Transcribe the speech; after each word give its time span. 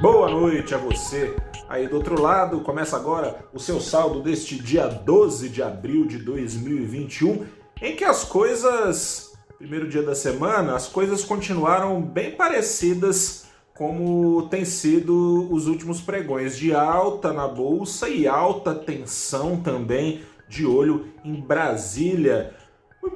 Boa 0.00 0.30
noite 0.30 0.74
a 0.74 0.78
você 0.78 1.36
aí 1.68 1.86
do 1.86 1.96
outro 1.96 2.18
lado. 2.18 2.60
Começa 2.60 2.96
agora 2.96 3.44
o 3.52 3.60
seu 3.60 3.78
saldo 3.78 4.22
deste 4.22 4.58
dia 4.58 4.86
12 4.86 5.50
de 5.50 5.62
abril 5.62 6.06
de 6.06 6.16
2021, 6.16 7.44
em 7.82 7.94
que 7.94 8.02
as 8.02 8.24
coisas, 8.24 9.34
primeiro 9.58 9.86
dia 9.86 10.02
da 10.02 10.14
semana, 10.14 10.74
as 10.74 10.88
coisas 10.88 11.22
continuaram 11.22 12.00
bem 12.00 12.30
parecidas 12.30 13.44
como 13.74 14.48
tem 14.48 14.64
sido 14.64 15.52
os 15.52 15.66
últimos 15.66 16.00
pregões 16.00 16.56
de 16.56 16.74
alta 16.74 17.30
na 17.30 17.46
bolsa 17.46 18.08
e 18.08 18.26
alta 18.26 18.74
tensão 18.74 19.60
também 19.60 20.22
de 20.48 20.64
olho 20.64 21.08
em 21.22 21.38
Brasília. 21.38 22.54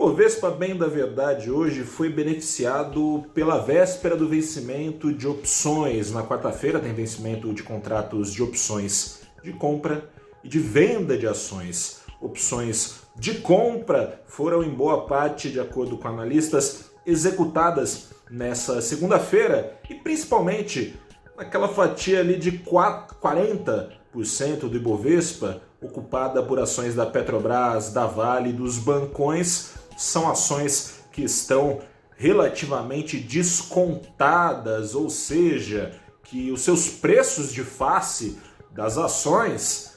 Ibovespa, 0.05 0.51
bem 0.51 0.77
da 0.77 0.87
verdade, 0.87 1.51
hoje 1.51 1.83
foi 1.83 2.11
beneficiado 2.11 3.25
pela 3.33 3.57
véspera 3.57 4.15
do 4.15 4.29
vencimento 4.29 5.11
de 5.11 5.27
opções. 5.27 6.13
Na 6.13 6.23
quarta-feira 6.23 6.79
tem 6.79 6.93
vencimento 6.93 7.55
de 7.55 7.63
contratos 7.63 8.31
de 8.31 8.43
opções 8.43 9.23
de 9.43 9.55
compra 9.55 10.11
e 10.45 10.49
de 10.49 10.59
venda 10.59 11.17
de 11.17 11.27
ações. 11.27 12.03
Opções 12.21 12.97
de 13.17 13.37
compra 13.37 14.21
foram, 14.27 14.63
em 14.63 14.69
boa 14.69 15.07
parte, 15.07 15.49
de 15.49 15.59
acordo 15.59 15.97
com 15.97 16.07
analistas, 16.07 16.91
executadas 17.07 18.11
nessa 18.31 18.83
segunda-feira 18.83 19.81
e 19.89 19.95
principalmente 19.95 21.01
naquela 21.35 21.69
fatia 21.69 22.21
ali 22.21 22.37
de 22.37 22.53
40% 22.53 24.69
do 24.69 24.77
Ibovespa 24.77 25.63
ocupada 25.81 26.43
por 26.43 26.59
ações 26.59 26.95
da 26.95 27.07
Petrobras, 27.07 27.91
da 27.93 28.07
Vale, 28.07 28.53
dos 28.53 28.79
bancões, 28.79 29.83
são 29.97 30.31
ações 30.31 31.01
que 31.13 31.23
estão 31.23 31.81
relativamente 32.17 33.19
descontadas, 33.19 34.95
ou 34.95 35.11
seja, 35.11 35.93
que 36.23 36.51
os 36.51 36.63
seus 36.63 36.89
preços 36.89 37.53
de 37.53 37.63
face 37.63 38.39
das 38.73 38.99
ações 38.99 39.95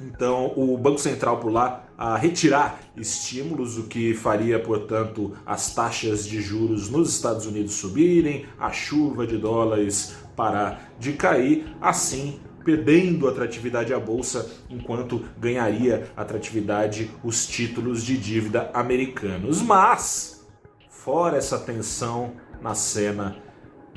então 0.02 0.54
o 0.56 0.78
Banco 0.78 1.00
Central 1.00 1.38
por 1.38 1.52
lá 1.52 1.86
a 1.98 2.18
retirar 2.18 2.80
estímulos, 2.98 3.78
o 3.78 3.84
que 3.84 4.14
faria, 4.16 4.60
portanto, 4.60 5.34
as 5.46 5.76
taxas 5.76 6.26
de 6.26 6.42
juros 6.42 6.90
nos 6.90 7.14
Estados 7.14 7.46
Unidos 7.46 7.74
subirem, 7.74 8.46
a 8.60 8.72
chuva 8.72 9.28
de 9.28 9.38
dólares 9.38 10.16
parar 10.36 10.92
de 10.98 11.14
cair, 11.14 11.76
assim 11.80 12.40
perdendo 12.64 13.28
atratividade 13.28 13.94
à 13.94 14.00
bolsa, 14.00 14.52
enquanto 14.70 15.26
ganharia 15.38 16.12
atratividade 16.16 17.12
os 17.24 17.48
títulos 17.48 18.04
de 18.04 18.18
dívida 18.18 18.70
americanos. 18.74 19.62
Mas, 19.62 20.48
fora 20.90 21.38
essa 21.38 21.60
tensão 21.60 22.34
na 22.62 22.76
cena 22.76 23.36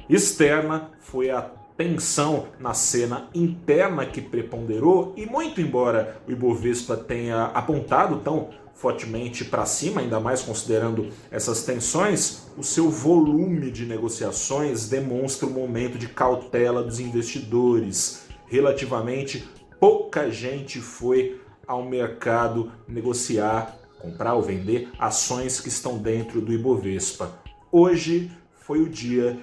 externa, 0.09 0.91
foi 0.99 1.31
a 1.31 1.51
tensão 1.77 2.47
na 2.59 2.73
cena 2.73 3.29
interna 3.35 4.07
que 4.07 4.21
preponderou 4.21 5.13
e 5.17 5.27
muito 5.27 5.61
embora 5.61 6.21
o 6.27 6.31
Ibovespa 6.31 6.97
tenha 6.97 7.47
apontado 7.47 8.19
tão 8.19 8.51
fortemente 8.75 9.45
para 9.45 9.65
cima, 9.65 10.01
ainda 10.01 10.19
mais 10.19 10.43
considerando 10.43 11.09
essas 11.31 11.65
tensões, 11.65 12.49
o 12.57 12.63
seu 12.63 12.91
volume 12.91 13.71
de 13.71 13.87
negociações 13.87 14.89
demonstra 14.89 15.47
um 15.47 15.53
momento 15.53 15.97
de 15.97 16.09
cautela 16.09 16.83
dos 16.83 16.99
investidores 17.01 18.25
relativamente 18.47 19.49
pouca 19.81 20.31
gente 20.31 20.81
foi 20.81 21.41
ao 21.67 21.85
mercado 21.85 22.73
negociar, 22.87 23.77
comprar 24.01 24.35
ou 24.35 24.43
vender 24.43 24.91
ações 24.99 25.61
que 25.61 25.69
estão 25.69 25.99
dentro 25.99 26.41
do 26.41 26.53
Ibovespa. 26.53 27.33
Hoje 27.73 28.31
foi 28.55 28.81
o 28.81 28.89
dia 28.89 29.39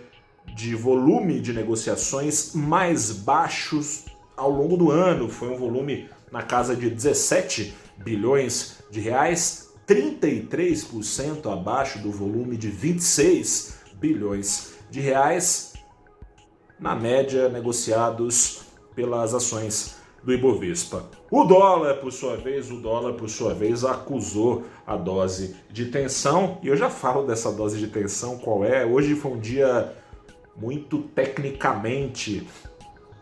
de 0.54 0.76
volume 0.76 1.40
de 1.40 1.54
negociações 1.54 2.54
mais 2.54 3.12
baixos 3.12 4.06
ao 4.36 4.50
longo 4.50 4.78
do 4.78 4.92
ano. 4.92 5.30
Foi 5.30 5.50
um 5.50 5.58
volume 5.58 6.10
na 6.32 6.42
casa 6.42 6.76
de 6.76 6.90
17 6.90 7.74
bilhões 7.98 8.78
de 8.90 9.00
reais, 9.00 9.70
33% 9.88 11.52
abaixo 11.52 12.00
do 12.00 12.12
volume 12.12 12.58
de 12.58 12.70
26 12.70 13.80
bilhões 13.96 14.74
de 14.90 15.00
reais, 15.00 15.74
na 16.80 16.96
média 16.96 17.48
negociados 17.50 18.62
pelas 18.96 19.34
ações 19.34 20.02
do 20.24 20.34
Ibovespa. 20.34 21.06
O 21.30 21.44
dólar, 21.44 21.96
por 21.96 22.12
sua 22.12 22.36
vez, 22.38 22.70
o 22.72 22.78
dólar, 22.78 23.14
por 23.14 23.30
sua 23.30 23.54
vez, 23.54 23.84
acusou 23.84 24.64
a 24.86 24.96
dose 24.96 25.56
de 25.70 25.86
tensão, 25.86 26.60
e 26.62 26.68
eu 26.68 26.76
já 26.76 26.90
falo 26.90 27.26
dessa 27.26 27.52
dose 27.52 27.78
de 27.80 27.88
tensão 27.88 28.38
qual 28.38 28.64
é. 28.64 28.86
Hoje 28.86 29.16
foi 29.16 29.32
um 29.32 29.40
dia 29.40 29.94
muito 30.56 31.00
tecnicamente 31.00 32.48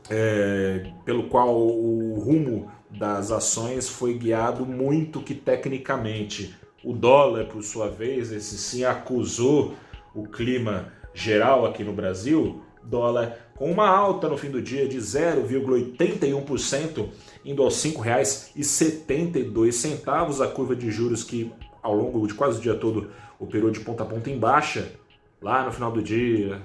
é, 0.10 0.92
pelo 1.06 1.30
qual 1.30 1.56
o 1.56 2.20
rumo 2.20 2.70
das 2.90 3.32
ações 3.32 3.88
foi 3.88 4.16
guiado 4.16 4.66
muito 4.66 5.22
que 5.22 5.36
tecnicamente. 5.36 6.58
O 6.84 6.92
dólar, 6.94 7.46
por 7.46 7.62
sua 7.62 7.88
vez, 7.90 8.32
esse 8.32 8.58
sim 8.58 8.84
acusou 8.84 9.76
o 10.16 10.24
clima 10.24 10.92
geral 11.14 11.64
aqui 11.66 11.84
no 11.84 11.92
Brasil, 11.94 12.64
dólar 12.84 13.38
com 13.56 13.70
uma 13.70 13.88
alta 13.88 14.28
no 14.30 14.38
fim 14.38 14.50
do 14.50 14.60
dia 14.62 14.88
de 14.88 14.98
0,81%, 14.98 17.10
indo 17.46 17.62
aos 17.62 17.84
R$ 17.84 17.92
5,72. 17.92 20.42
A 20.42 20.48
curva 20.48 20.76
de 20.76 20.90
juros 20.90 21.24
que 21.24 21.52
ao 21.84 21.94
longo 21.94 22.26
de 22.26 22.34
quase 22.34 22.58
o 22.60 22.62
dia 22.62 22.76
todo 22.76 23.12
operou 23.38 23.70
de 23.70 23.82
ponta 23.82 24.04
a 24.04 24.06
ponta 24.06 24.30
em 24.30 24.38
baixa, 24.38 24.94
lá 25.42 25.66
no 25.66 25.72
final 25.72 25.92
do 25.92 26.02
dia 26.02 26.62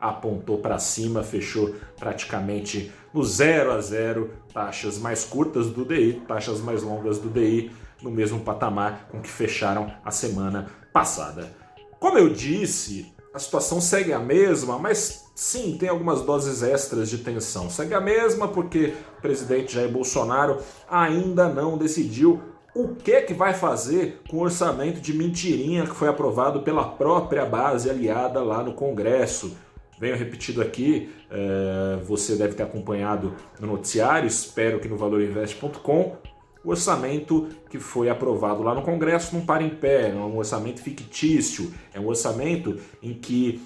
apontou 0.00 0.58
para 0.58 0.78
cima, 0.78 1.22
fechou 1.22 1.74
praticamente 1.98 2.92
no 3.12 3.22
0 3.24 3.72
a 3.72 3.80
0, 3.80 4.30
taxas 4.52 4.98
mais 4.98 5.24
curtas 5.24 5.68
do 5.68 5.84
DI, 5.84 6.22
taxas 6.26 6.60
mais 6.60 6.82
longas 6.82 7.18
do 7.18 7.28
DI, 7.30 7.70
no 8.02 8.10
mesmo 8.10 8.40
patamar 8.40 9.08
com 9.10 9.20
que 9.20 9.28
fecharam 9.28 9.90
a 10.04 10.10
semana 10.10 10.66
passada. 10.92 11.50
Como 11.98 12.18
eu 12.18 12.28
disse, 12.28 13.12
a 13.32 13.38
situação 13.38 13.80
segue 13.80 14.12
a 14.12 14.18
mesma, 14.18 14.78
mas 14.78 15.26
sim, 15.34 15.76
tem 15.78 15.88
algumas 15.88 16.22
doses 16.22 16.62
extras 16.62 17.08
de 17.08 17.18
tensão. 17.18 17.68
Segue 17.68 17.94
a 17.94 18.00
mesma 18.00 18.48
porque 18.48 18.94
o 19.18 19.20
presidente 19.20 19.74
Jair 19.74 19.90
Bolsonaro 19.90 20.58
ainda 20.88 21.48
não 21.48 21.76
decidiu 21.76 22.40
o 22.74 22.88
que 22.88 23.22
que 23.22 23.32
vai 23.32 23.54
fazer 23.54 24.20
com 24.28 24.36
o 24.36 24.42
orçamento 24.42 25.00
de 25.00 25.14
mentirinha 25.14 25.86
que 25.86 25.94
foi 25.94 26.08
aprovado 26.08 26.60
pela 26.60 26.84
própria 26.84 27.46
base 27.46 27.88
aliada 27.88 28.42
lá 28.42 28.62
no 28.62 28.74
Congresso. 28.74 29.56
Venho 29.98 30.16
repetido 30.16 30.60
aqui, 30.60 31.10
é, 31.30 31.98
você 32.04 32.36
deve 32.36 32.54
ter 32.54 32.62
acompanhado 32.62 33.34
no 33.58 33.66
noticiário, 33.66 34.26
espero 34.26 34.78
que 34.78 34.88
no 34.88 34.96
valorinvest.com, 34.96 36.16
o 36.62 36.70
orçamento 36.70 37.48
que 37.70 37.78
foi 37.78 38.10
aprovado 38.10 38.62
lá 38.62 38.74
no 38.74 38.82
Congresso 38.82 39.34
não 39.34 39.46
para 39.46 39.62
em 39.62 39.70
pé, 39.70 40.10
é 40.10 40.14
um 40.14 40.36
orçamento 40.36 40.82
fictício, 40.82 41.72
é 41.94 42.00
um 42.00 42.06
orçamento 42.06 42.78
em 43.02 43.14
que 43.14 43.62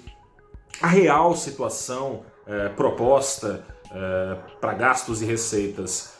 a 0.81 0.87
real 0.87 1.35
situação 1.35 2.21
é, 2.45 2.69
proposta 2.69 3.65
é, 3.91 4.37
para 4.59 4.73
gastos 4.73 5.21
e 5.21 5.25
receitas 5.25 6.13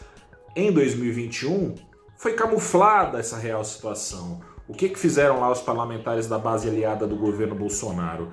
em 0.55 0.71
2021 0.71 1.75
foi 2.17 2.33
camuflada 2.33 3.19
essa 3.19 3.37
real 3.37 3.63
situação. 3.63 4.41
O 4.67 4.73
que, 4.73 4.89
que 4.89 4.99
fizeram 4.99 5.39
lá 5.39 5.51
os 5.51 5.61
parlamentares 5.61 6.27
da 6.27 6.37
base 6.37 6.67
aliada 6.67 7.07
do 7.07 7.15
governo 7.15 7.55
Bolsonaro? 7.55 8.31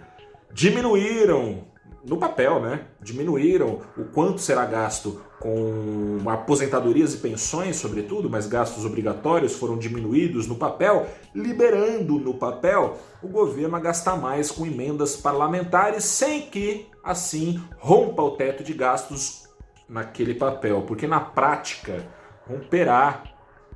Diminuíram 0.52 1.66
no 2.04 2.16
papel, 2.16 2.60
né? 2.60 2.86
Diminuíram 3.00 3.80
o 3.96 4.04
quanto 4.04 4.40
será 4.40 4.64
gasto 4.64 5.20
com 5.38 6.18
aposentadorias 6.26 7.14
e 7.14 7.18
pensões, 7.18 7.76
sobretudo, 7.76 8.28
mas 8.28 8.46
gastos 8.46 8.84
obrigatórios 8.84 9.54
foram 9.54 9.78
diminuídos 9.78 10.46
no 10.46 10.56
papel, 10.56 11.06
liberando 11.34 12.18
no 12.18 12.34
papel 12.34 12.98
o 13.22 13.28
governo 13.28 13.76
a 13.76 13.80
gastar 13.80 14.16
mais 14.16 14.50
com 14.50 14.66
emendas 14.66 15.16
parlamentares, 15.16 16.04
sem 16.04 16.42
que, 16.42 16.86
assim, 17.04 17.62
rompa 17.78 18.22
o 18.22 18.32
teto 18.32 18.64
de 18.64 18.72
gastos 18.72 19.48
naquele 19.88 20.34
papel, 20.34 20.82
porque 20.82 21.06
na 21.06 21.20
prática 21.20 22.06
romperá 22.46 23.22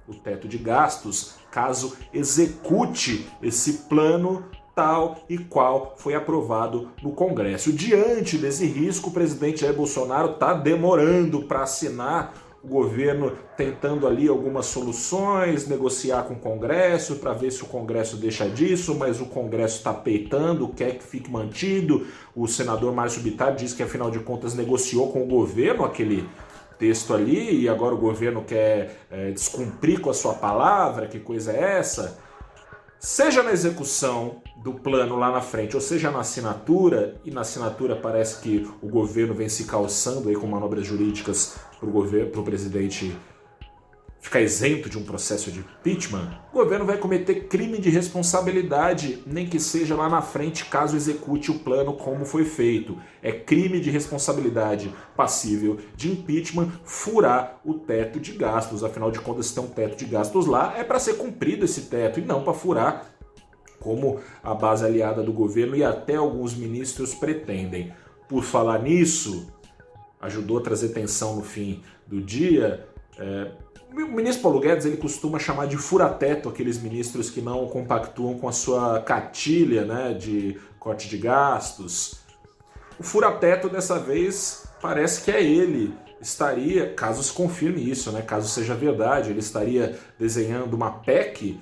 o 0.08 0.14
teto 0.14 0.48
de 0.48 0.58
gastos 0.58 1.36
caso 1.50 1.96
execute 2.12 3.28
esse 3.42 3.84
plano 3.84 4.44
tal 4.74 5.18
e 5.28 5.38
qual 5.38 5.94
foi 5.96 6.14
aprovado 6.14 6.90
no 7.02 7.12
Congresso. 7.12 7.72
Diante 7.72 8.38
desse 8.38 8.66
risco, 8.66 9.10
o 9.10 9.12
presidente 9.12 9.60
Jair 9.60 9.74
Bolsonaro 9.74 10.32
está 10.32 10.54
demorando 10.54 11.42
para 11.42 11.62
assinar 11.62 12.34
o 12.62 12.68
governo 12.68 13.32
tentando 13.56 14.06
ali 14.06 14.28
algumas 14.28 14.66
soluções, 14.66 15.66
negociar 15.66 16.22
com 16.22 16.34
o 16.34 16.38
Congresso 16.38 17.16
para 17.16 17.32
ver 17.32 17.50
se 17.50 17.62
o 17.62 17.66
Congresso 17.66 18.16
deixa 18.16 18.48
disso, 18.48 18.94
mas 18.94 19.20
o 19.20 19.26
Congresso 19.26 19.78
está 19.78 19.92
peitando, 19.92 20.68
quer 20.68 20.96
que 20.96 21.02
fique 21.02 21.30
mantido. 21.30 22.06
O 22.36 22.46
senador 22.46 22.94
Márcio 22.94 23.20
Bittar 23.20 23.54
diz 23.56 23.74
que 23.74 23.82
afinal 23.82 24.10
de 24.10 24.20
contas 24.20 24.54
negociou 24.54 25.10
com 25.10 25.22
o 25.22 25.26
governo 25.26 25.84
aquele 25.84 26.28
texto 26.78 27.12
ali 27.12 27.62
e 27.62 27.68
agora 27.68 27.94
o 27.94 27.98
governo 27.98 28.42
quer 28.42 28.96
é, 29.10 29.32
descumprir 29.32 30.00
com 30.00 30.10
a 30.10 30.14
sua 30.14 30.34
palavra, 30.34 31.08
que 31.08 31.18
coisa 31.18 31.52
é 31.52 31.78
essa? 31.78 32.18
Seja 33.04 33.42
na 33.42 33.50
execução 33.50 34.40
do 34.54 34.74
plano 34.74 35.16
lá 35.16 35.32
na 35.32 35.40
frente, 35.40 35.74
ou 35.74 35.80
seja 35.80 36.08
na 36.08 36.20
assinatura, 36.20 37.20
e 37.24 37.32
na 37.32 37.40
assinatura 37.40 37.96
parece 37.96 38.40
que 38.40 38.64
o 38.80 38.88
governo 38.88 39.34
vem 39.34 39.48
se 39.48 39.64
calçando 39.64 40.28
aí 40.28 40.36
com 40.36 40.46
manobras 40.46 40.86
jurídicas 40.86 41.56
para 41.80 41.88
o 41.88 42.44
presidente 42.44 43.12
ficar 44.22 44.40
isento 44.40 44.88
de 44.88 44.96
um 44.96 45.02
processo 45.02 45.50
de 45.50 45.58
impeachment, 45.58 46.38
o 46.52 46.54
governo 46.54 46.86
vai 46.86 46.96
cometer 46.96 47.48
crime 47.48 47.78
de 47.78 47.90
responsabilidade, 47.90 49.20
nem 49.26 49.48
que 49.48 49.58
seja 49.58 49.96
lá 49.96 50.08
na 50.08 50.22
frente, 50.22 50.66
caso 50.66 50.96
execute 50.96 51.50
o 51.50 51.58
plano 51.58 51.94
como 51.94 52.24
foi 52.24 52.44
feito. 52.44 52.96
É 53.20 53.32
crime 53.32 53.80
de 53.80 53.90
responsabilidade 53.90 54.94
passível 55.16 55.78
de 55.96 56.12
impeachment 56.12 56.70
furar 56.84 57.60
o 57.64 57.74
teto 57.74 58.20
de 58.20 58.32
gastos. 58.32 58.84
Afinal 58.84 59.10
de 59.10 59.18
contas, 59.18 59.46
se 59.46 59.56
tem 59.56 59.64
um 59.64 59.66
teto 59.66 59.96
de 59.96 60.04
gastos 60.04 60.46
lá, 60.46 60.78
é 60.78 60.84
para 60.84 61.00
ser 61.00 61.14
cumprido 61.14 61.64
esse 61.64 61.82
teto 61.82 62.20
e 62.20 62.24
não 62.24 62.44
para 62.44 62.54
furar, 62.54 63.10
como 63.80 64.20
a 64.40 64.54
base 64.54 64.86
aliada 64.86 65.20
do 65.20 65.32
governo 65.32 65.74
e 65.74 65.82
até 65.82 66.14
alguns 66.14 66.54
ministros 66.54 67.12
pretendem. 67.12 67.92
Por 68.28 68.44
falar 68.44 68.78
nisso, 68.78 69.52
ajudou 70.20 70.58
a 70.58 70.62
trazer 70.62 70.90
tensão 70.90 71.34
no 71.34 71.42
fim 71.42 71.82
do 72.06 72.20
dia. 72.20 72.86
É, 73.18 73.50
o 73.94 74.12
ministro 74.12 74.42
Paulo 74.42 74.60
Guedes 74.60 74.86
ele 74.86 74.96
costuma 74.96 75.38
chamar 75.38 75.66
de 75.66 75.76
furateto 75.76 76.48
aqueles 76.48 76.80
ministros 76.80 77.28
que 77.28 77.42
não 77.42 77.66
compactuam 77.66 78.38
com 78.38 78.48
a 78.48 78.52
sua 78.52 79.00
catilha 79.00 79.84
né, 79.84 80.14
de 80.14 80.58
corte 80.78 81.08
de 81.08 81.18
gastos. 81.18 82.20
O 82.98 83.02
furateto 83.02 83.68
dessa 83.68 83.98
vez 83.98 84.66
parece 84.80 85.22
que 85.22 85.30
é 85.30 85.42
ele. 85.42 85.94
Estaria, 86.20 86.94
caso 86.94 87.22
se 87.22 87.32
confirme 87.32 87.90
isso, 87.90 88.12
né, 88.12 88.22
caso 88.22 88.48
seja 88.48 88.74
verdade, 88.74 89.30
ele 89.30 89.40
estaria 89.40 89.98
desenhando 90.18 90.74
uma 90.74 90.90
PEC 90.90 91.60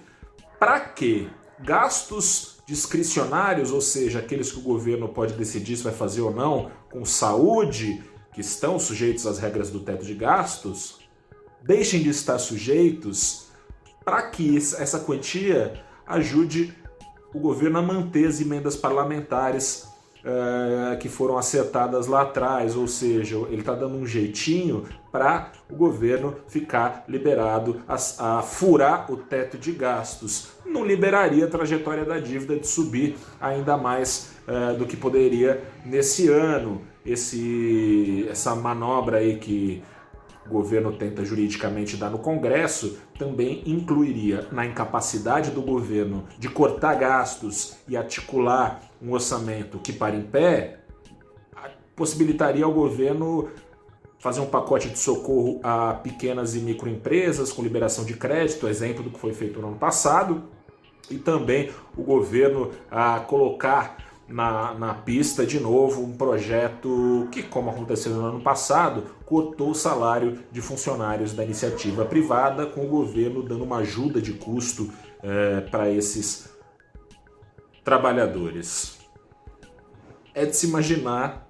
para 0.58 0.78
quê? 0.78 1.28
Gastos 1.58 2.58
discricionários, 2.66 3.72
ou 3.72 3.80
seja, 3.80 4.18
aqueles 4.18 4.52
que 4.52 4.58
o 4.58 4.62
governo 4.62 5.08
pode 5.08 5.32
decidir 5.32 5.76
se 5.76 5.82
vai 5.82 5.92
fazer 5.92 6.20
ou 6.20 6.30
não, 6.30 6.70
com 6.90 7.04
saúde, 7.04 8.04
que 8.34 8.42
estão 8.42 8.78
sujeitos 8.78 9.26
às 9.26 9.38
regras 9.38 9.70
do 9.70 9.80
teto 9.80 10.04
de 10.04 10.14
gastos, 10.14 10.99
deixem 11.62 12.02
de 12.02 12.10
estar 12.10 12.38
sujeitos 12.38 13.48
para 14.04 14.22
que 14.22 14.56
essa 14.56 15.00
quantia 15.00 15.74
ajude 16.06 16.74
o 17.32 17.38
governo 17.38 17.78
a 17.78 17.82
manter 17.82 18.26
as 18.26 18.40
emendas 18.40 18.76
parlamentares 18.76 19.90
uh, 20.24 20.98
que 20.98 21.08
foram 21.08 21.38
acertadas 21.38 22.06
lá 22.06 22.22
atrás, 22.22 22.76
ou 22.76 22.88
seja, 22.88 23.36
ele 23.50 23.60
está 23.60 23.74
dando 23.74 23.96
um 23.96 24.06
jeitinho 24.06 24.84
para 25.12 25.52
o 25.68 25.76
governo 25.76 26.36
ficar 26.48 27.04
liberado 27.08 27.82
a, 27.88 27.94
a, 28.18 28.42
furar 28.42 29.10
o 29.10 29.16
teto 29.16 29.58
de 29.58 29.72
gastos. 29.72 30.48
Não 30.64 30.84
liberaria 30.84 31.44
a 31.44 31.48
trajetória 31.48 32.04
da 32.04 32.18
dívida 32.18 32.56
de 32.56 32.66
subir 32.66 33.16
ainda 33.40 33.76
mais 33.76 34.32
uh, 34.46 34.76
do 34.76 34.86
que 34.86 34.96
poderia 34.96 35.62
nesse 35.84 36.28
ano. 36.28 36.82
Esse, 37.04 38.26
essa 38.28 38.54
manobra 38.54 39.18
aí 39.18 39.38
que 39.38 39.82
o 40.46 40.48
governo 40.48 40.92
tenta 40.92 41.24
juridicamente 41.24 41.96
dar 41.96 42.10
no 42.10 42.18
Congresso 42.18 42.98
também 43.18 43.62
incluiria 43.66 44.48
na 44.50 44.64
incapacidade 44.64 45.50
do 45.50 45.62
governo 45.62 46.24
de 46.38 46.48
cortar 46.48 46.94
gastos 46.94 47.76
e 47.86 47.96
articular 47.96 48.80
um 49.02 49.12
orçamento 49.12 49.78
que 49.78 49.92
para 49.92 50.16
em 50.16 50.22
pé, 50.22 50.80
possibilitaria 51.94 52.64
ao 52.64 52.72
governo 52.72 53.50
fazer 54.18 54.40
um 54.40 54.46
pacote 54.46 54.88
de 54.88 54.98
socorro 54.98 55.60
a 55.62 55.94
pequenas 55.94 56.54
e 56.54 56.60
microempresas 56.60 57.52
com 57.52 57.62
liberação 57.62 58.04
de 58.04 58.14
crédito, 58.14 58.68
exemplo 58.68 59.02
do 59.02 59.10
que 59.10 59.18
foi 59.18 59.32
feito 59.32 59.60
no 59.60 59.68
ano 59.68 59.76
passado, 59.76 60.44
e 61.10 61.18
também 61.18 61.70
o 61.96 62.02
governo 62.02 62.70
a 62.90 63.20
colocar 63.20 64.09
na, 64.30 64.74
na 64.74 64.94
pista 64.94 65.44
de 65.44 65.58
novo 65.58 66.02
um 66.02 66.16
projeto 66.16 67.28
que, 67.32 67.42
como 67.42 67.70
aconteceu 67.70 68.12
no 68.12 68.24
ano 68.24 68.40
passado, 68.40 69.04
cortou 69.26 69.70
o 69.70 69.74
salário 69.74 70.38
de 70.52 70.60
funcionários 70.60 71.32
da 71.32 71.44
iniciativa 71.44 72.04
privada, 72.04 72.64
com 72.66 72.84
o 72.84 72.88
governo 72.88 73.42
dando 73.42 73.64
uma 73.64 73.78
ajuda 73.78 74.20
de 74.20 74.32
custo 74.34 74.90
é, 75.22 75.60
para 75.62 75.90
esses 75.90 76.48
trabalhadores. 77.84 78.98
É 80.32 80.46
de 80.46 80.56
se 80.56 80.66
imaginar 80.68 81.48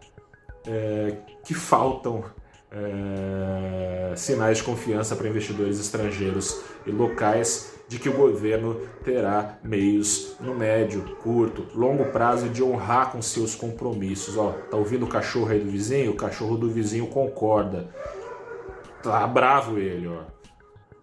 é, 0.67 1.19
que 1.45 1.53
faltam 1.53 2.25
é, 2.73 4.15
sinais 4.17 4.59
de 4.59 4.65
confiança 4.65 5.15
para 5.15 5.29
investidores 5.29 5.79
estrangeiros 5.79 6.63
e 6.87 6.91
locais 6.91 7.80
de 7.91 7.99
que 7.99 8.09
o 8.09 8.13
governo 8.13 8.77
terá 9.03 9.59
meios 9.65 10.37
no 10.39 10.55
médio, 10.55 11.17
curto, 11.25 11.67
longo 11.75 12.05
prazo 12.05 12.49
de 12.49 12.63
honrar 12.63 13.11
com 13.11 13.21
seus 13.21 13.57
compromissos. 13.57 14.37
Ó, 14.37 14.53
tá 14.71 14.77
ouvindo 14.77 15.05
o 15.05 15.09
cachorro 15.09 15.51
aí 15.51 15.59
do 15.59 15.69
vizinho? 15.69 16.13
O 16.13 16.17
cachorro 16.17 16.57
do 16.57 16.71
vizinho 16.71 17.09
concorda. 17.09 17.89
Tá 19.03 19.27
bravo 19.27 19.77
ele, 19.77 20.07
ó. 20.07 20.21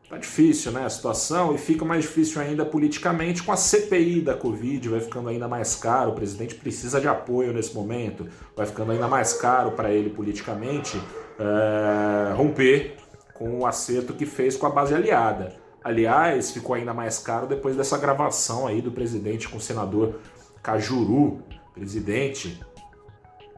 Tá 0.09 0.17
difícil, 0.17 0.71
né, 0.71 0.85
a 0.85 0.89
situação 0.89 1.53
e 1.53 1.57
fica 1.57 1.83
mais 1.83 2.03
difícil 2.03 2.41
ainda 2.41 2.65
politicamente 2.65 3.43
com 3.43 3.51
a 3.51 3.57
CPI 3.57 4.21
da 4.21 4.35
Covid, 4.35 4.87
vai 4.87 5.01
ficando 5.01 5.27
ainda 5.27 5.49
mais 5.49 5.75
caro, 5.75 6.11
o 6.11 6.15
presidente 6.15 6.55
precisa 6.55 7.01
de 7.01 7.09
apoio 7.09 7.51
nesse 7.51 7.75
momento, 7.75 8.25
vai 8.55 8.65
ficando 8.65 8.93
ainda 8.93 9.09
mais 9.09 9.33
caro 9.33 9.71
para 9.71 9.91
ele 9.91 10.09
politicamente 10.09 10.97
é, 11.37 12.33
romper 12.33 12.95
com 13.33 13.59
o 13.59 13.65
acerto 13.65 14.13
que 14.13 14.25
fez 14.25 14.55
com 14.55 14.65
a 14.65 14.69
base 14.69 14.95
aliada. 14.95 15.66
Aliás, 15.87 16.51
ficou 16.51 16.75
ainda 16.75 16.93
mais 16.93 17.17
caro 17.17 17.47
depois 17.47 17.77
dessa 17.77 17.97
gravação 17.97 18.67
aí 18.67 18.81
do 18.81 18.91
presidente 18.91 19.47
com 19.47 19.55
o 19.55 19.61
senador 19.61 20.19
Cajuru, 20.61 21.41
presidente, 21.73 22.59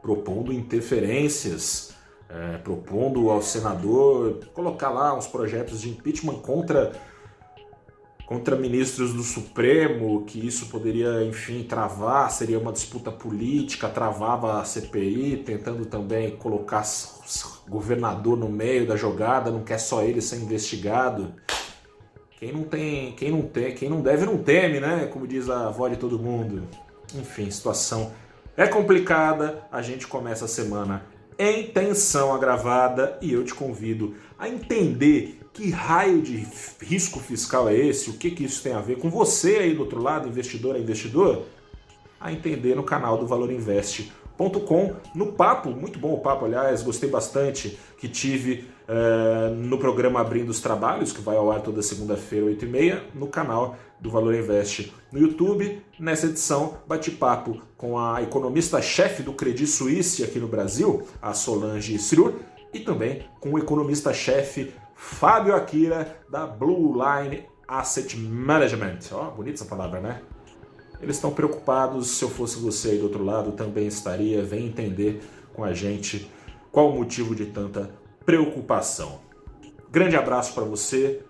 propondo 0.00 0.52
interferências, 0.52 1.92
é, 2.28 2.58
propondo 2.58 3.30
ao 3.30 3.42
senador 3.42 4.44
colocar 4.54 4.90
lá 4.90 5.12
uns 5.12 5.26
projetos 5.26 5.80
de 5.80 5.90
impeachment 5.90 6.36
contra 6.36 6.92
contra 8.24 8.54
ministros 8.54 9.12
do 9.12 9.24
Supremo, 9.24 10.24
que 10.24 10.46
isso 10.46 10.66
poderia, 10.66 11.24
enfim, 11.24 11.64
travar, 11.64 12.30
seria 12.30 12.60
uma 12.60 12.70
disputa 12.70 13.10
política, 13.10 13.88
travava 13.88 14.60
a 14.60 14.64
CPI, 14.64 15.38
tentando 15.38 15.84
também 15.84 16.36
colocar 16.36 16.84
governador 17.68 18.36
no 18.36 18.48
meio 18.48 18.86
da 18.86 18.94
jogada, 18.94 19.50
não 19.50 19.64
quer 19.64 19.78
só 19.78 20.04
ele 20.04 20.20
ser 20.20 20.36
investigado. 20.36 21.34
Quem 22.40 22.52
não 22.52 22.62
tem, 22.62 23.12
quem 23.12 23.30
não 23.30 23.42
tem, 23.42 23.74
quem 23.74 23.90
não 23.90 24.00
deve 24.00 24.24
não 24.24 24.38
teme, 24.38 24.80
né? 24.80 25.06
Como 25.12 25.26
diz 25.26 25.50
a 25.50 25.66
avó 25.66 25.86
de 25.88 25.96
todo 25.96 26.18
mundo. 26.18 26.62
Enfim, 27.14 27.50
situação 27.50 28.12
é 28.56 28.66
complicada. 28.66 29.62
A 29.70 29.82
gente 29.82 30.06
começa 30.06 30.46
a 30.46 30.48
semana 30.48 31.04
em 31.38 31.64
tensão 31.64 32.34
agravada 32.34 33.18
e 33.20 33.30
eu 33.30 33.44
te 33.44 33.54
convido 33.54 34.14
a 34.38 34.48
entender 34.48 35.38
que 35.52 35.68
raio 35.68 36.22
de 36.22 36.46
risco 36.80 37.20
fiscal 37.20 37.68
é 37.68 37.74
esse, 37.74 38.08
o 38.08 38.14
que, 38.14 38.30
que 38.30 38.44
isso 38.44 38.62
tem 38.62 38.72
a 38.72 38.80
ver 38.80 38.96
com 38.96 39.10
você 39.10 39.56
aí 39.56 39.74
do 39.74 39.82
outro 39.82 40.02
lado, 40.02 40.26
investidor 40.26 40.76
a 40.76 40.78
investidor, 40.78 41.44
a 42.18 42.32
entender 42.32 42.74
no 42.74 42.82
canal 42.82 43.18
do 43.18 43.26
Valor 43.26 43.52
Investe. 43.52 44.10
Com, 44.66 44.94
no 45.14 45.32
papo, 45.32 45.68
muito 45.68 45.98
bom 45.98 46.14
o 46.14 46.20
papo, 46.20 46.46
aliás, 46.46 46.82
gostei 46.82 47.10
bastante 47.10 47.78
que 47.98 48.08
tive 48.08 48.66
uh, 48.90 49.54
no 49.54 49.78
programa 49.78 50.20
Abrindo 50.20 50.48
os 50.50 50.60
Trabalhos, 50.60 51.12
que 51.12 51.20
vai 51.20 51.36
ao 51.36 51.50
ar 51.50 51.62
toda 51.62 51.82
segunda-feira, 51.82 52.46
8h30, 52.46 53.00
no 53.14 53.28
canal 53.28 53.76
do 54.00 54.10
Valor 54.10 54.34
Invest 54.34 54.92
no 55.12 55.20
YouTube. 55.20 55.80
Nessa 55.98 56.26
edição, 56.26 56.78
bate-papo 56.86 57.62
com 57.76 57.98
a 57.98 58.20
economista-chefe 58.22 59.22
do 59.22 59.32
Credit 59.32 59.66
Suisse 59.66 60.24
aqui 60.24 60.38
no 60.38 60.48
Brasil, 60.48 61.06
a 61.22 61.32
Solange 61.32 61.94
Srur, 61.98 62.34
e 62.72 62.80
também 62.80 63.24
com 63.40 63.52
o 63.52 63.58
economista-chefe 63.58 64.72
Fábio 64.94 65.54
Akira, 65.54 66.20
da 66.28 66.46
Blue 66.46 66.92
Line 66.92 67.44
Asset 67.66 68.16
Management. 68.16 68.98
Ó, 69.12 69.28
oh, 69.28 69.30
bonita 69.30 69.56
essa 69.56 69.64
palavra, 69.64 70.00
né? 70.00 70.20
Eles 71.00 71.16
estão 71.16 71.30
preocupados. 71.30 72.08
Se 72.08 72.22
eu 72.22 72.28
fosse 72.28 72.58
você 72.58 72.90
aí 72.90 72.98
do 72.98 73.04
outro 73.04 73.24
lado, 73.24 73.52
também 73.52 73.86
estaria. 73.86 74.42
Vem 74.42 74.66
entender 74.66 75.22
com 75.54 75.64
a 75.64 75.72
gente 75.72 76.30
qual 76.70 76.90
o 76.90 76.96
motivo 76.96 77.34
de 77.34 77.46
tanta 77.46 77.90
preocupação. 78.24 79.20
Grande 79.90 80.16
abraço 80.16 80.54
para 80.54 80.64
você. 80.64 81.20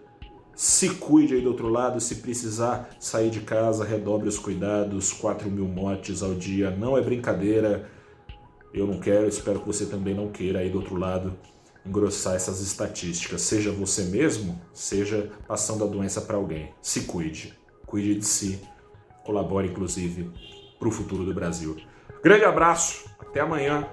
Se 0.54 0.90
cuide 0.90 1.34
aí 1.34 1.40
do 1.40 1.48
outro 1.48 1.68
lado. 1.68 2.00
Se 2.00 2.16
precisar 2.16 2.90
sair 2.98 3.30
de 3.30 3.40
casa, 3.40 3.84
redobre 3.84 4.28
os 4.28 4.38
cuidados. 4.38 5.12
4 5.12 5.50
mil 5.50 5.66
mortes 5.66 6.22
ao 6.22 6.34
dia 6.34 6.70
não 6.70 6.96
é 6.96 7.00
brincadeira. 7.00 7.90
Eu 8.72 8.86
não 8.86 9.00
quero, 9.00 9.26
espero 9.26 9.60
que 9.60 9.66
você 9.66 9.86
também 9.86 10.14
não 10.14 10.28
queira 10.28 10.60
aí 10.60 10.70
do 10.70 10.78
outro 10.78 10.96
lado 10.96 11.36
engrossar 11.84 12.34
essas 12.34 12.60
estatísticas. 12.60 13.40
Seja 13.42 13.72
você 13.72 14.04
mesmo, 14.04 14.60
seja 14.72 15.30
passando 15.48 15.82
a 15.82 15.86
doença 15.86 16.20
para 16.20 16.36
alguém. 16.36 16.72
Se 16.82 17.02
cuide. 17.02 17.58
Cuide 17.86 18.16
de 18.16 18.26
si 18.26 18.60
colabore 19.24 19.68
inclusive 19.68 20.30
para 20.78 20.88
o 20.88 20.90
futuro 20.90 21.24
do 21.24 21.32
Brasil. 21.32 21.76
Grande 22.22 22.44
abraço, 22.44 23.08
até 23.20 23.40
amanhã. 23.40 23.86